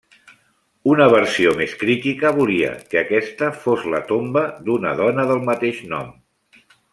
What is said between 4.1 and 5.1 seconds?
tomba d'una